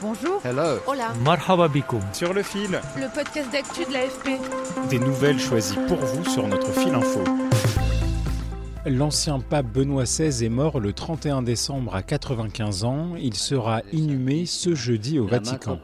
Bonjour. 0.00 0.40
Hello. 0.44 0.78
Hola. 0.86 1.12
Marhaba. 1.24 1.68
Sur 2.12 2.32
le 2.32 2.42
fil, 2.44 2.80
Le 2.96 3.12
podcast 3.12 3.50
d'actu 3.50 3.84
de 3.84 3.92
l'AFP. 3.92 4.38
des 4.90 4.98
nouvelles 5.00 5.40
choisies 5.40 5.78
pour 5.88 5.96
vous 5.96 6.24
sur 6.24 6.46
notre 6.46 6.70
fil 6.72 6.94
info. 6.94 7.24
L'ancien 8.86 9.40
pape 9.40 9.66
Benoît 9.66 10.04
XVI 10.04 10.44
est 10.44 10.48
mort 10.48 10.78
le 10.78 10.92
31 10.92 11.42
décembre 11.42 11.96
à 11.96 12.02
95 12.02 12.84
ans. 12.84 13.14
Il 13.20 13.34
sera 13.34 13.82
inhumé 13.92 14.46
ce 14.46 14.74
jeudi 14.74 15.18
au 15.18 15.26
Vatican. 15.26 15.76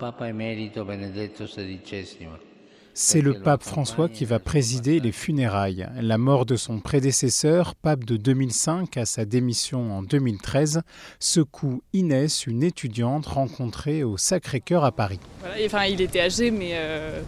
C'est 2.96 3.20
le 3.20 3.34
pape 3.34 3.64
François 3.64 4.08
qui 4.08 4.24
va 4.24 4.38
présider 4.38 5.00
les 5.00 5.10
funérailles. 5.10 5.88
La 6.00 6.16
mort 6.16 6.46
de 6.46 6.54
son 6.54 6.78
prédécesseur, 6.78 7.74
pape 7.74 8.04
de 8.04 8.16
2005 8.16 8.96
à 8.96 9.04
sa 9.04 9.24
démission 9.24 9.98
en 9.98 10.04
2013, 10.04 10.82
secoue 11.18 11.82
Inès, 11.92 12.46
une 12.46 12.62
étudiante 12.62 13.26
rencontrée 13.26 14.04
au 14.04 14.16
Sacré-Cœur 14.16 14.84
à 14.84 14.92
Paris. 14.92 15.18
Enfin, 15.66 15.86
il 15.86 16.00
était 16.00 16.20
âgé, 16.20 16.52
mais 16.52 16.70
euh, 16.74 17.20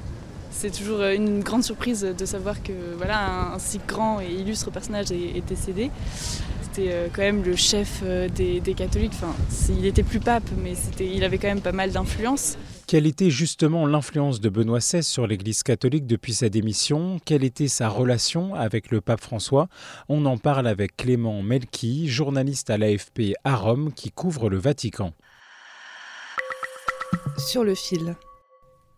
c'est 0.53 0.71
toujours 0.71 1.01
euh, 1.01 1.17
une 1.17 1.41
grande 1.41 1.65
surprise 1.65 2.03
de 2.17 2.25
savoir 2.25 2.63
que 2.63 2.95
voilà, 2.97 3.55
un, 3.55 3.59
si 3.59 3.81
grand 3.89 4.21
et 4.21 4.33
illustre 4.33 4.71
personnage 4.71 5.11
est, 5.11 5.45
décédé. 5.49 5.91
C'était 6.63 6.93
euh, 6.93 7.09
quand 7.13 7.23
même 7.23 7.43
le 7.43 7.57
chef 7.57 8.05
des, 8.05 8.61
des 8.61 8.75
catholiques. 8.75 9.15
Enfin, 9.15 9.35
il 9.77 9.85
était 9.85 10.05
plus 10.05 10.21
pape, 10.21 10.49
mais 10.63 10.75
il 11.01 11.25
avait 11.25 11.39
quand 11.39 11.49
même 11.49 11.61
pas 11.61 11.73
mal 11.73 11.91
d'influence. 11.91 12.57
Quelle 12.87 13.09
était 13.09 13.31
justement 13.31 13.85
l'influence 13.85 14.41
de 14.41 14.49
Benoît 14.49 14.79
XVI 14.79 15.03
sur 15.03 15.27
l'Église 15.27 15.65
catholique 15.65 16.07
depuis 16.07 16.35
sa 16.35 16.49
démission? 16.49 17.19
Quelle 17.25 17.43
était 17.43 17.67
sa 17.67 17.89
relation 17.89 18.55
avec 18.55 18.93
le 18.93 19.01
pape 19.01 19.21
François? 19.21 19.67
On 20.09 20.25
en 20.25 20.39
parle 20.39 20.69
avec 20.69 20.97
Clément 20.97 21.43
Melki, 21.43 22.09
journaliste 22.09 22.71
à 22.71 22.79
l'AFP 22.79 23.35
à 23.43 23.57
Rome 23.57 23.93
qui 23.93 24.13
couvre 24.13 24.49
le 24.49 24.59
Vatican. 24.59 25.15
Sur 27.39 27.65
le 27.65 27.75
fil. 27.75 28.15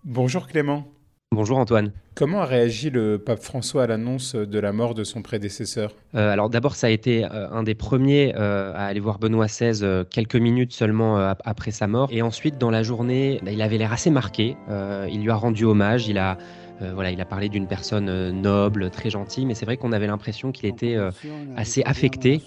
Bonjour 0.04 0.48
Clément. 0.48 0.86
Bonjour 1.34 1.58
Antoine. 1.58 1.92
Comment 2.14 2.40
a 2.40 2.46
réagi 2.46 2.88
le 2.88 3.18
pape 3.18 3.42
François 3.42 3.82
à 3.82 3.86
l'annonce 3.86 4.34
de 4.34 4.58
la 4.58 4.72
mort 4.72 4.94
de 4.94 5.04
son 5.04 5.20
prédécesseur? 5.20 5.92
Euh, 6.14 6.32
alors 6.32 6.48
d'abord, 6.48 6.74
ça 6.74 6.86
a 6.86 6.90
été 6.90 7.26
euh, 7.26 7.50
un 7.50 7.62
des 7.62 7.74
premiers 7.74 8.34
euh, 8.34 8.72
à 8.74 8.86
aller 8.86 8.98
voir 8.98 9.18
Benoît 9.18 9.44
XVI 9.46 9.80
euh, 9.84 10.04
quelques 10.08 10.36
minutes 10.36 10.72
seulement 10.72 11.18
euh, 11.18 11.28
ap- 11.28 11.42
après 11.44 11.70
sa 11.70 11.86
mort. 11.86 12.08
Et 12.12 12.22
ensuite, 12.22 12.56
dans 12.56 12.70
la 12.70 12.82
journée, 12.82 13.40
bah, 13.44 13.52
il 13.52 13.60
avait 13.60 13.76
l'air 13.76 13.92
assez 13.92 14.08
marqué. 14.10 14.56
Euh, 14.70 15.06
il 15.12 15.22
lui 15.22 15.30
a 15.30 15.34
rendu 15.36 15.64
hommage. 15.66 16.08
Il 16.08 16.16
a, 16.16 16.38
euh, 16.80 16.92
voilà, 16.94 17.10
il 17.10 17.20
a 17.20 17.26
parlé 17.26 17.50
d'une 17.50 17.66
personne 17.66 18.08
euh, 18.08 18.32
noble, 18.32 18.88
très 18.88 19.10
gentille. 19.10 19.44
Mais 19.44 19.52
c'est 19.54 19.66
vrai 19.66 19.76
qu'on 19.76 19.92
avait 19.92 20.06
l'impression 20.06 20.50
qu'il 20.50 20.66
était 20.66 20.96
euh, 20.96 21.10
assez 21.56 21.82
affecté. 21.84 22.40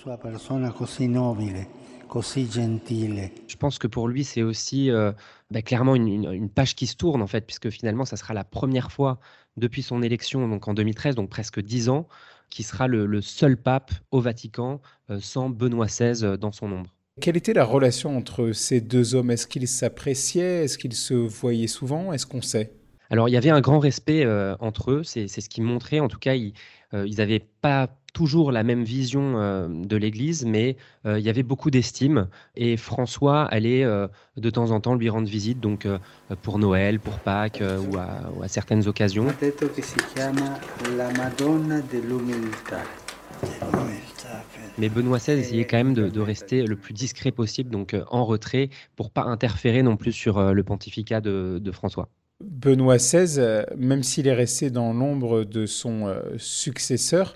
Je 3.48 3.56
pense 3.56 3.80
que 3.80 3.88
pour 3.88 4.08
lui, 4.08 4.23
c'est 4.23 4.42
aussi 4.44 4.90
euh, 4.92 5.12
bah, 5.50 5.62
clairement 5.62 5.95
une, 5.95 6.08
une- 6.08 6.31
une 6.34 6.50
page 6.50 6.76
qui 6.76 6.88
se 6.88 6.95
tourne 6.95 7.22
en 7.22 7.28
fait, 7.28 7.45
puisque 7.45 7.70
finalement, 7.70 8.06
ça 8.06 8.17
sera 8.17 8.33
la 8.33 8.44
première 8.44 8.92
fois 8.92 9.20
depuis 9.58 9.82
son 9.82 10.02
élection, 10.02 10.48
donc 10.48 10.67
en 10.67 10.73
2013, 10.73 11.16
donc 11.16 11.30
presque 11.30 11.61
dix 11.61 11.89
ans, 11.89 12.08
qui 12.50 12.64
sera 12.64 12.88
le, 12.88 13.05
le 13.05 13.21
seul 13.21 13.55
pape 13.58 13.92
au 14.11 14.20
Vatican 14.20 14.82
euh, 15.10 15.20
sans 15.21 15.50
Benoît 15.50 15.86
XVI 15.88 16.23
euh, 16.26 16.38
dans 16.38 16.52
son 16.52 16.67
nombre. 16.67 16.94
Quelle 17.20 17.38
était 17.38 17.54
la 17.54 17.66
relation 17.66 18.17
entre 18.17 18.52
ces 18.52 18.82
deux 18.82 19.16
hommes? 19.16 19.32
Est-ce 19.32 19.45
qu'ils 19.48 19.67
s'appréciaient? 19.67 20.64
Est-ce 20.66 20.77
qu'ils 20.77 20.94
se 20.95 21.14
voyaient 21.14 21.67
souvent? 21.67 22.14
Est-ce 22.14 22.26
qu'on 22.26 22.42
sait? 22.42 22.73
Alors, 23.11 23.30
il 23.30 23.33
y 23.33 23.38
avait 23.38 23.49
un 23.49 23.61
grand 23.61 23.77
respect 23.80 24.26
euh, 24.26 24.55
entre 24.60 24.92
eux, 24.92 25.04
c'est 25.04 25.27
ce 25.27 25.49
qui 25.49 25.61
montrait. 25.61 25.99
En 25.99 26.08
tout 26.08 26.17
cas, 26.17 26.33
ils 26.33 26.54
n'avaient 26.94 27.45
pas 27.61 27.88
toujours 28.14 28.52
la 28.52 28.64
même 28.64 28.83
vision 28.83 29.38
euh, 29.38 29.67
de 29.70 29.95
l'Église, 29.95 30.45
mais 30.45 30.76
euh, 31.05 31.20
il 31.20 31.26
y 31.26 31.30
avait 31.30 31.44
beaucoup 31.44 31.71
d'estime. 31.71 32.27
Et 32.55 32.77
François 32.77 33.44
allait 33.45 33.83
euh, 33.83 34.08
de 34.38 34.50
temps 34.50 34.71
en 34.71 34.80
temps 34.82 34.95
lui 34.95 35.10
rendre 35.10 35.27
visite, 35.27 35.60
donc 35.60 35.86
euh, 35.86 35.98
pour 36.42 36.60
Noël, 36.60 37.00
pour 37.00 37.20
Pâques 37.20 37.61
euh, 37.61 37.80
ou, 37.80 37.98
à, 37.98 38.32
ou 38.36 38.44
à 38.44 38.48
certaines 38.48 38.88
occasions. 38.88 39.27
Mais 44.77 44.89
Benoît 44.89 45.17
XVI 45.17 45.33
essayait 45.33 45.66
quand 45.66 45.77
même 45.77 45.94
de, 45.94 46.10
de 46.10 46.20
rester 46.21 46.66
le 46.66 46.76
plus 46.76 46.94
discret 46.94 47.32
possible, 47.32 47.70
donc 47.70 47.94
euh, 47.94 48.04
en 48.10 48.26
retrait, 48.26 48.70
pour 48.95 49.11
pas 49.11 49.23
interférer 49.23 49.83
non 49.83 49.98
plus 49.98 50.11
sur 50.11 50.38
euh, 50.38 50.54
le 50.54 50.64
pontificat 50.64 51.21
de, 51.21 51.60
de 51.61 51.71
François. 51.71 52.10
Benoît 52.43 52.97
XVI, 52.97 53.35
euh, 53.39 53.63
même 53.77 54.03
s'il 54.03 54.27
est 54.27 54.33
resté 54.33 54.69
dans 54.69 54.93
l'ombre 54.93 55.43
de 55.43 55.65
son 55.65 56.07
euh, 56.07 56.21
successeur, 56.37 57.35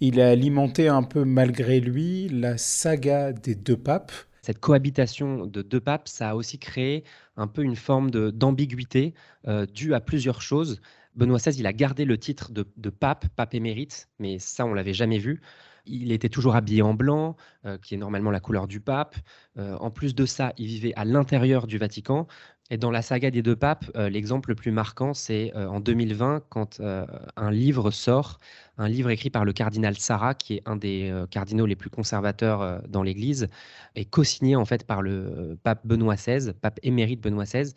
il 0.00 0.20
a 0.20 0.30
alimenté 0.30 0.88
un 0.88 1.02
peu 1.02 1.24
malgré 1.24 1.80
lui 1.80 2.28
la 2.28 2.58
saga 2.58 3.32
des 3.32 3.54
deux 3.54 3.76
papes. 3.76 4.12
Cette 4.42 4.60
cohabitation 4.60 5.46
de 5.46 5.62
deux 5.62 5.80
papes, 5.80 6.08
ça 6.08 6.30
a 6.30 6.34
aussi 6.34 6.58
créé 6.58 7.04
un 7.36 7.46
peu 7.46 7.62
une 7.62 7.76
forme 7.76 8.10
d'ambiguïté 8.10 9.14
euh, 9.48 9.66
due 9.66 9.94
à 9.94 10.00
plusieurs 10.00 10.40
choses. 10.40 10.80
Benoît 11.14 11.38
XVI, 11.38 11.58
il 11.58 11.66
a 11.66 11.72
gardé 11.72 12.04
le 12.04 12.18
titre 12.18 12.52
de, 12.52 12.90
pape, 12.90 13.26
pape 13.36 13.54
émérite, 13.54 14.08
mais 14.18 14.38
ça, 14.38 14.66
on 14.66 14.74
l'avait 14.74 14.92
jamais 14.92 15.18
vu. 15.18 15.40
Il 15.86 16.12
était 16.12 16.28
toujours 16.28 16.56
habillé 16.56 16.82
en 16.82 16.94
blanc, 16.94 17.36
qui 17.80 17.94
est 17.94 17.96
normalement 17.96 18.32
la 18.32 18.40
couleur 18.40 18.66
du 18.66 18.80
pape. 18.80 19.14
En 19.56 19.90
plus 19.90 20.16
de 20.16 20.26
ça, 20.26 20.52
il 20.58 20.66
vivait 20.66 20.92
à 20.96 21.04
l'intérieur 21.04 21.68
du 21.68 21.78
Vatican. 21.78 22.26
Et 22.70 22.78
dans 22.78 22.90
la 22.90 23.00
saga 23.00 23.30
des 23.30 23.42
deux 23.42 23.54
papes, 23.54 23.84
euh, 23.94 24.08
l'exemple 24.08 24.48
le 24.48 24.56
plus 24.56 24.72
marquant, 24.72 25.14
c'est 25.14 25.52
euh, 25.54 25.68
en 25.68 25.78
2020, 25.78 26.42
quand 26.48 26.80
euh, 26.80 27.06
un 27.36 27.52
livre 27.52 27.92
sort, 27.92 28.40
un 28.76 28.88
livre 28.88 29.10
écrit 29.10 29.30
par 29.30 29.44
le 29.44 29.52
cardinal 29.52 29.96
Sarah, 29.96 30.34
qui 30.34 30.54
est 30.54 30.62
un 30.66 30.74
des 30.74 31.12
cardinaux 31.30 31.66
les 31.66 31.76
plus 31.76 31.90
conservateurs 31.90 32.82
dans 32.88 33.02
l'Église, 33.02 33.48
et 33.94 34.04
co-signé 34.04 34.56
en 34.56 34.64
fait 34.64 34.84
par 34.84 35.00
le 35.00 35.56
pape 35.62 35.86
Benoît 35.86 36.16
XVI, 36.16 36.52
pape 36.52 36.78
émérite 36.82 37.20
Benoît 37.22 37.44
XVI, 37.44 37.72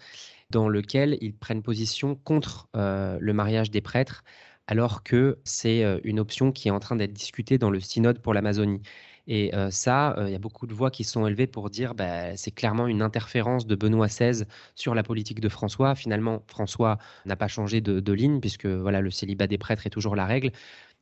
dans 0.49 0.67
lequel 0.67 1.17
ils 1.21 1.33
prennent 1.33 1.61
position 1.61 2.15
contre 2.15 2.67
le 2.73 3.31
mariage 3.31 3.71
des 3.71 3.79
prêtres, 3.79 4.25
alors 4.67 5.03
que 5.03 5.39
c'est 5.45 5.85
une 6.03 6.19
option 6.19 6.51
qui 6.51 6.67
est 6.67 6.71
en 6.71 6.81
train 6.81 6.97
d'être 6.97 7.13
discutée 7.13 7.57
dans 7.57 7.71
le 7.71 7.79
synode 7.79 8.19
pour 8.19 8.33
l'Amazonie. 8.33 8.81
Et 9.31 9.51
ça, 9.69 10.15
il 10.25 10.31
y 10.31 10.35
a 10.35 10.39
beaucoup 10.39 10.65
de 10.65 10.73
voix 10.73 10.89
qui 10.89 11.03
sont 11.03 11.27
élevées 11.27 11.45
pour 11.45 11.69
dire 11.69 11.93
bah, 11.93 12.35
c'est 12.35 12.49
clairement 12.49 12.87
une 12.87 13.03
interférence 13.03 13.67
de 13.67 13.75
Benoît 13.75 14.07
XVI 14.07 14.45
sur 14.73 14.95
la 14.95 15.03
politique 15.03 15.39
de 15.39 15.49
François. 15.49 15.93
Finalement, 15.93 16.41
François 16.47 16.97
n'a 17.25 17.35
pas 17.35 17.47
changé 17.47 17.79
de, 17.79 18.11
ligne 18.11 18.39
puisque 18.39 18.65
voilà, 18.65 19.01
le 19.01 19.11
célibat 19.11 19.45
des 19.45 19.59
prêtres 19.59 19.85
est 19.85 19.91
toujours 19.91 20.15
la 20.15 20.25
règle. 20.25 20.51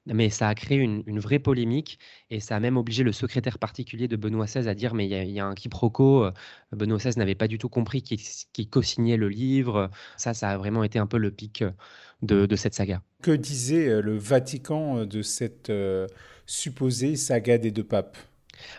Mais 0.08 0.30
ça 0.30 0.50
a 0.50 0.56
créé 0.56 0.78
une, 0.78 1.20
vraie 1.20 1.40
polémique 1.40 2.00
et 2.30 2.42
ça 2.42 2.58
a 2.58 2.60
même 2.60 2.76
obligé 2.76 3.04
le 3.04 3.14
secrétaire 3.14 3.60
particulier 3.60 4.10
de 4.10 4.18
Benoît 4.18 4.46
XVI 4.46 4.68
à 4.68 4.74
dire 4.74 4.94
mais 4.94 5.06
il 5.06 5.32
y, 5.32 5.40
a- 5.40 5.46
un 5.46 5.56
quiproquo. 5.56 6.30
Benoît 6.74 6.98
XVI 6.98 7.18
n'avait 7.18 7.36
pas 7.36 7.48
du 7.48 7.58
tout 7.58 7.70
compris 7.70 8.02
qui, 8.02 8.22
qui 8.52 8.68
co-signait 8.68 9.18
le 9.18 9.30
livre. 9.30 9.90
Ça, 10.18 10.34
ça 10.34 10.50
a 10.50 10.58
vraiment 10.58 10.84
été 10.84 11.00
un 11.00 11.08
peu 11.08 11.18
le 11.18 11.32
pic 11.32 11.64
de, 12.22 12.56
cette 12.58 12.74
saga. 12.74 13.02
Que 13.22 13.32
disait 13.32 14.02
le 14.02 14.18
Vatican 14.18 15.06
de 15.06 15.22
cette 15.22 15.72
supposée 16.48 17.16
saga 17.16 17.60
des 17.60 17.70
deux 17.70 17.84
papes 17.84 18.18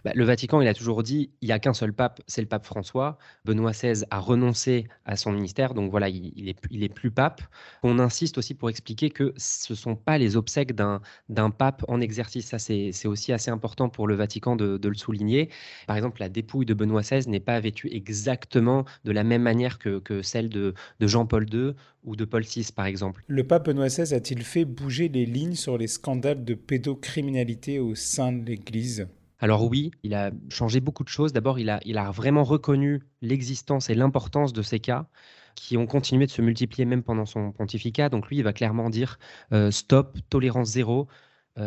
Bah, 0.05 0.13
le 0.15 0.25
Vatican, 0.25 0.61
il 0.61 0.69
a 0.69 0.75
toujours 0.75 1.03
dit 1.03 1.31
il 1.41 1.47
n'y 1.47 1.53
a 1.53 1.59
qu'un 1.59 1.75
seul 1.75 1.93
pape, 1.93 2.21
c'est 2.27 2.41
le 2.41 2.49
pape 2.49 2.65
François. 2.65 3.19
Benoît 3.45 3.73
XVI 3.73 4.05
a 4.11 4.19
renoncé 4.19 4.87
à 5.05 5.17
son 5.17 5.33
ministère, 5.33 5.75
donc 5.75 5.91
voilà, 5.91 6.09
il, 6.09 6.33
il 6.37 6.83
est, 6.83 6.89
plus 6.89 7.11
pape. 7.11 7.43
On 7.83 7.99
insiste 7.99 8.39
aussi 8.39 8.55
pour 8.55 8.71
expliquer 8.71 9.11
que 9.11 9.35
ce 9.37 9.73
ne 9.73 9.77
sont 9.77 9.97
pas 9.97 10.19
les 10.19 10.37
obsèques 10.37 10.75
d'un 10.75 11.51
pape 11.51 11.85
en 11.89 12.01
exercice. 12.01 12.47
Ça, 12.47 12.59
c'est 12.59 13.07
aussi 13.07 13.33
assez 13.33 13.51
important 13.51 13.89
pour 13.89 14.07
le 14.07 14.15
Vatican 14.15 14.57
de, 14.57 14.89
le 14.89 14.95
souligner. 14.95 15.51
Par 15.87 15.97
exemple, 15.97 16.21
la 16.21 16.29
dépouille 16.29 16.67
de 16.67 16.75
Benoît 16.75 17.03
XVI 17.03 17.29
n'est 17.29 17.41
pas 17.41 17.61
vêtue 17.61 17.89
exactement 17.93 18.85
de 19.05 19.13
la 19.13 19.25
même 19.25 19.43
manière 19.43 19.79
que, 19.79 19.99
que 19.99 20.23
celle 20.23 20.49
de, 20.49 20.75
de 21.01 21.07
Jean-Paul 21.07 21.47
II 21.53 21.75
ou 22.05 22.17
de 22.17 22.25
Paul 22.25 22.43
VI, 22.43 22.69
par 22.75 22.87
exemple. 22.87 23.23
Le 23.27 23.45
pape 23.45 23.67
Benoît 23.67 23.89
XVI 23.89 24.15
a-t-il 24.15 24.43
fait 24.43 24.65
bouger 24.65 25.09
les 25.09 25.27
lignes 25.27 25.55
sur 25.55 25.77
les 25.77 25.89
scandales 25.89 26.45
de 26.45 26.55
pédocriminalité 26.55 27.79
au 27.79 27.95
sein 27.95 28.33
de 28.33 28.45
l'Église? 28.45 29.09
Alors 29.39 29.65
oui, 29.69 29.91
il 30.03 30.15
a 30.15 30.31
changé 30.49 30.81
beaucoup 30.81 31.05
de 31.05 31.09
choses. 31.09 31.33
D'abord, 31.33 31.59
il 31.59 31.71
a, 31.71 32.11
vraiment 32.11 32.45
reconnu 32.45 33.03
l'existence 33.23 33.91
et 33.91 33.95
l'importance 33.95 34.53
de 34.53 34.63
ces 34.63 34.81
cas 34.81 35.07
qui 35.55 35.77
ont 35.77 35.87
continué 35.87 36.27
de 36.27 36.31
se 36.31 36.43
multiplier 36.43 36.85
même 36.85 37.03
pendant 37.03 37.27
son 37.27 37.53
pontificat. 37.53 38.09
Donc 38.09 38.29
lui, 38.29 38.39
il 38.39 38.43
va 38.43 38.53
clairement 38.53 38.91
dire 38.91 39.19
euh, 39.53 39.71
stop, 39.71 40.19
tolérance 40.31 40.69
zéro. 40.69 41.09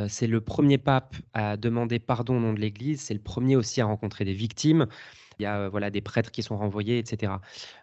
c'est 0.08 0.28
le 0.28 0.40
premier 0.42 0.78
pape 0.78 1.16
à 1.34 1.58
demander 1.58 2.00
pardon 2.00 2.38
au 2.38 2.40
nom 2.40 2.54
de 2.54 2.60
l'Église, 2.60 3.02
c'est 3.02 3.14
le 3.14 3.20
premier 3.22 3.58
aussi 3.58 3.82
à 3.82 3.86
rencontrer 3.86 4.24
des 4.26 4.34
victimes. 4.34 4.88
Il 5.40 5.44
y 5.44 5.46
a 5.46 5.70
voilà, 5.70 5.90
des 5.90 6.02
prêtres 6.02 6.32
qui 6.32 6.44
sont 6.44 6.58
renvoyés, 6.58 6.98
etc. 7.00 7.34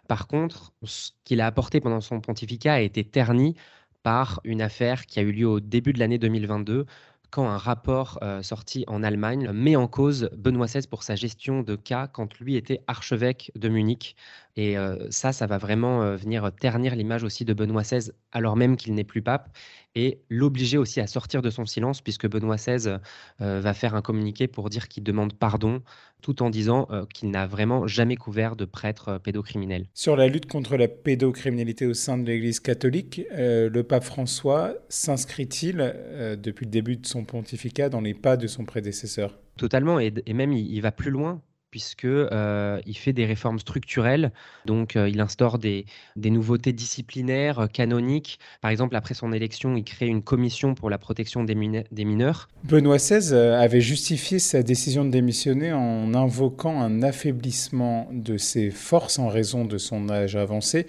Par 0.07 0.27
contre, 0.27 0.73
ce 0.83 1.11
qu'il 1.25 1.41
a 1.41 1.45
apporté 1.45 1.81
pendant 1.81 2.01
son 2.01 2.21
pontificat 2.21 2.75
a 2.75 2.79
été 2.79 3.03
terni 3.03 3.55
par 4.01 4.39
une 4.43 4.61
affaire 4.61 5.05
qui 5.05 5.19
a 5.19 5.23
eu 5.23 5.31
lieu 5.31 5.47
au 5.47 5.59
début 5.59 5.93
de 5.93 5.99
l'année 5.99 6.17
2022 6.17 6.85
quand 7.31 7.47
un 7.47 7.57
rapport 7.57 8.19
euh, 8.21 8.41
sorti 8.41 8.83
en 8.87 9.03
Allemagne 9.03 9.51
met 9.51 9.75
en 9.75 9.87
cause 9.87 10.29
Benoît 10.35 10.67
XVI 10.67 10.87
pour 10.87 11.03
sa 11.03 11.15
gestion 11.15 11.61
de 11.61 11.75
cas 11.75 12.07
quand 12.07 12.39
lui 12.39 12.55
était 12.55 12.81
archevêque 12.87 13.51
de 13.55 13.69
Munich. 13.69 14.15
Et 14.59 14.77
euh, 14.77 15.09
ça, 15.09 15.31
ça 15.31 15.47
va 15.47 15.57
vraiment 15.57 16.03
euh, 16.03 16.17
venir 16.17 16.51
ternir 16.51 16.93
l'image 16.93 17.23
aussi 17.23 17.45
de 17.45 17.53
Benoît 17.53 17.83
XVI 17.83 18.11
alors 18.33 18.57
même 18.57 18.75
qu'il 18.75 18.93
n'est 18.93 19.05
plus 19.05 19.21
pape 19.21 19.55
et 19.95 20.19
l'obliger 20.27 20.77
aussi 20.77 20.99
à 20.99 21.07
sortir 21.07 21.41
de 21.41 21.49
son 21.49 21.65
silence 21.65 22.01
puisque 22.01 22.27
Benoît 22.27 22.57
XVI 22.57 22.97
va 23.39 23.73
faire 23.73 23.95
un 23.95 24.03
communiqué 24.03 24.47
pour 24.47 24.69
dire 24.69 24.87
qu'il 24.87 25.03
demande 25.03 25.33
pardon 25.33 25.81
tout 26.21 26.43
en 26.43 26.51
disant 26.51 26.87
qu'il 27.11 27.31
n'a 27.31 27.47
vraiment 27.47 27.87
jamais 27.87 28.15
couvert 28.15 28.55
de 28.55 28.65
prêtre 28.65 29.19
pédocriminel. 29.23 29.87
Sur 29.95 30.15
la 30.15 30.27
lutte 30.27 30.45
contre 30.45 30.77
la 30.77 30.87
pédocriminalité 30.87 31.87
au 31.87 31.95
sein 31.95 32.19
de 32.19 32.23
l'Église 32.23 32.59
catholique, 32.59 33.23
le 33.31 33.81
pape 33.81 34.03
François 34.03 34.75
s'inscrit-il 34.89 35.77
depuis 36.39 36.65
le 36.65 36.71
début 36.71 36.97
de 36.97 37.07
son 37.07 37.25
pontificat 37.25 37.89
dans 37.89 38.01
les 38.01 38.13
pas 38.13 38.37
de 38.37 38.45
son 38.45 38.65
prédécesseur? 38.65 39.39
Totalement, 39.59 39.99
et, 39.99 40.13
même 40.33 40.53
il, 40.53 40.79
va 40.81 40.93
plus 40.93 41.11
loin 41.11 41.41
puisque 41.71 42.05
euh, 42.05 42.79
il 42.85 42.97
fait 42.97 43.13
des 43.13 43.25
réformes 43.25 43.59
structurelles, 43.59 44.31
donc 44.65 44.95
euh, 44.95 45.09
il 45.09 45.19
instaure 45.19 45.59
des, 45.59 45.85
des, 46.15 46.29
nouveautés 46.29 46.73
disciplinaires, 46.73 47.59
euh, 47.59 47.67
canoniques. 47.67 48.39
Par 48.61 48.71
exemple, 48.71 48.95
après 48.95 49.13
son 49.13 49.31
élection, 49.31 49.75
il 49.75 49.83
crée 49.83 50.07
une 50.07 50.23
commission 50.23 50.73
pour 50.75 50.89
la 50.89 50.97
protection 50.97 51.43
des, 51.43 51.85
des 51.91 52.05
mineurs. 52.05 52.49
Benoît 52.63 52.97
XVI 52.97 53.33
avait 53.33 53.81
justifié 53.81 54.39
sa 54.39 54.63
décision 54.63 55.05
de 55.05 55.11
démissionner 55.11 55.71
en 55.73 56.13
invoquant 56.13 56.81
un 56.81 57.03
affaiblissement 57.03 58.07
de 58.11 58.37
ses 58.37 58.71
forces 58.71 59.19
en 59.19 59.27
raison 59.27 59.65
de 59.65 59.77
son 59.77 60.09
âge 60.09 60.35
avancé. 60.35 60.87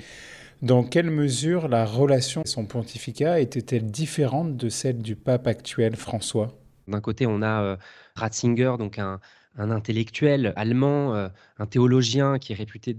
Dans 0.62 0.84
quelle 0.84 1.10
mesure 1.10 1.68
la 1.68 1.86
relation 1.86 2.42
de 2.42 2.48
son 2.48 2.66
pontificat 2.66 3.40
était-elle 3.40 3.90
différente 3.90 4.56
de 4.56 4.68
celle 4.68 4.98
du 4.98 5.16
pape 5.16 5.46
actuel 5.46 5.96
François? 5.96 6.54
D'un 6.86 7.00
côté, 7.00 7.26
on 7.26 7.40
a 7.40 7.78
Ratzinger, 8.14 8.74
donc 8.78 8.98
un, 8.98 9.20
un 9.56 9.70
intellectuel 9.70 10.52
allemand, 10.56 11.14
euh, 11.14 11.28
un 11.58 11.66
théologien 11.66 12.38
qui 12.38 12.52
est 12.52 12.56
réputé 12.56 12.96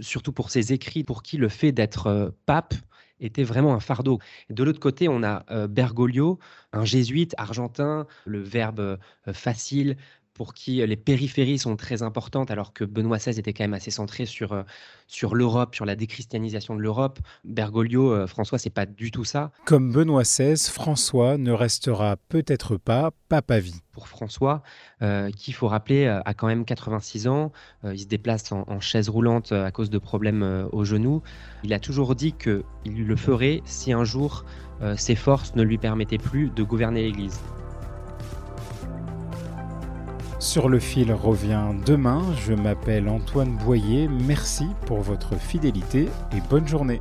surtout 0.00 0.32
pour 0.32 0.50
ses 0.50 0.72
écrits, 0.72 1.04
pour 1.04 1.22
qui 1.22 1.36
le 1.36 1.48
fait 1.48 1.72
d'être 1.72 2.06
euh, 2.06 2.30
pape 2.46 2.74
était 3.20 3.44
vraiment 3.44 3.74
un 3.74 3.80
fardeau. 3.80 4.18
de 4.50 4.64
l'autre 4.64 4.80
côté, 4.80 5.08
on 5.08 5.22
a 5.22 5.44
euh, 5.50 5.66
Bergoglio, 5.66 6.38
un 6.72 6.84
jésuite 6.84 7.34
argentin, 7.38 8.06
le 8.26 8.40
verbe 8.40 8.98
facile, 9.32 9.96
pour 10.34 10.52
qui 10.52 10.84
les 10.84 10.96
périphéries 10.96 11.58
sont 11.58 11.76
très 11.76 12.02
importantes, 12.02 12.50
alors 12.50 12.72
que 12.72 12.84
Benoît 12.84 13.18
XVI 13.18 13.38
était 13.38 13.52
quand 13.52 13.64
même 13.64 13.74
assez 13.74 13.92
centré 13.92 14.26
sur, 14.26 14.64
sur 15.06 15.34
l'Europe, 15.34 15.74
sur 15.74 15.84
la 15.84 15.94
déchristianisation 15.94 16.74
de 16.74 16.80
l'Europe. 16.80 17.20
Bergoglio, 17.44 18.26
François, 18.26 18.58
c'est 18.58 18.70
pas 18.70 18.84
du 18.84 19.10
tout 19.10 19.24
ça. 19.24 19.52
Comme 19.64 19.92
Benoît 19.92 20.22
XVI, 20.22 20.56
François 20.70 21.38
ne 21.38 21.52
restera 21.52 22.16
peut-être 22.28 22.76
pas 22.76 23.12
pape 23.28 23.50
à 23.50 23.60
vie. 23.60 23.80
Pour 23.92 24.08
François, 24.08 24.64
euh, 25.02 25.30
qui, 25.30 25.52
il 25.52 25.54
faut 25.54 25.68
rappeler, 25.68 26.06
a 26.06 26.34
quand 26.34 26.48
même 26.48 26.64
86 26.64 27.28
ans, 27.28 27.52
il 27.84 28.00
se 28.00 28.06
déplace 28.06 28.50
en, 28.50 28.64
en 28.66 28.80
chaise 28.80 29.08
roulante 29.08 29.52
à 29.52 29.70
cause 29.70 29.88
de 29.88 29.98
problèmes 29.98 30.68
au 30.72 30.84
genou. 30.84 31.22
Il 31.62 31.72
a 31.72 31.78
toujours 31.78 32.16
dit 32.16 32.32
qu'il 32.32 33.06
le 33.06 33.16
ferait 33.16 33.62
si 33.64 33.92
un 33.92 34.04
jour 34.04 34.44
ses 34.96 35.14
forces 35.14 35.54
ne 35.54 35.62
lui 35.62 35.78
permettaient 35.78 36.18
plus 36.18 36.50
de 36.50 36.62
gouverner 36.62 37.02
l'Église. 37.02 37.40
Sur 40.44 40.68
le 40.68 40.78
fil 40.78 41.10
revient 41.10 41.72
demain. 41.86 42.22
Je 42.46 42.52
m'appelle 42.52 43.08
Antoine 43.08 43.56
Boyer. 43.56 44.08
Merci 44.08 44.66
pour 44.84 45.00
votre 45.00 45.40
fidélité 45.40 46.06
et 46.36 46.40
bonne 46.50 46.68
journée. 46.68 47.00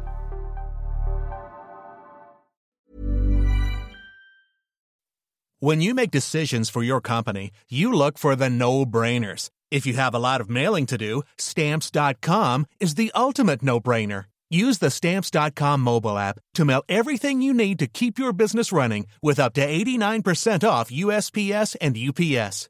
When 5.60 5.82
you 5.82 5.94
make 5.94 6.10
decisions 6.10 6.70
for 6.70 6.84
your 6.84 7.02
company, 7.02 7.52
you 7.70 7.92
look 7.92 8.18
for 8.18 8.38
the 8.38 8.50
no-brainers. 8.50 9.50
If 9.72 9.86
you 9.86 9.96
have 9.96 10.16
a 10.16 10.20
lot 10.20 10.40
of 10.40 10.50
mailing 10.50 10.86
to 10.86 10.98
do, 10.98 11.24
stamps.com 11.38 12.66
is 12.80 12.96
the 12.96 13.12
ultimate 13.14 13.62
no-brainer. 13.62 14.26
Use 14.50 14.78
the 14.78 14.90
stamps.com 14.90 15.82
mobile 15.82 16.18
app 16.18 16.40
to 16.54 16.64
mail 16.64 16.84
everything 16.88 17.42
you 17.42 17.54
need 17.54 17.78
to 17.80 17.88
keep 17.88 18.18
your 18.18 18.32
business 18.32 18.72
running 18.72 19.06
with 19.22 19.38
up 19.38 19.54
to 19.56 19.68
89% 19.68 20.66
off 20.66 20.90
USPS 20.90 21.76
and 21.82 21.98
UPS. 21.98 22.70